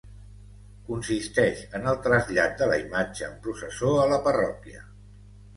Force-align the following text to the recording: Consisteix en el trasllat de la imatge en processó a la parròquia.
Consisteix 0.85 1.61
en 1.79 1.85
el 1.93 1.99
trasllat 2.07 2.57
de 2.63 2.71
la 2.73 2.79
imatge 2.87 3.25
en 3.29 3.39
processó 3.45 3.93
a 4.07 4.11
la 4.15 4.21
parròquia. 4.31 4.87